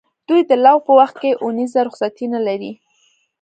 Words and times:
دوی 0.27 0.41
د 0.49 0.51
لو 0.65 0.75
په 0.85 0.91
وخت 0.99 1.15
کې 1.21 1.39
اونیزه 1.43 1.79
رخصتي 1.87 2.25
نه 2.33 2.39
لري. 2.47 2.71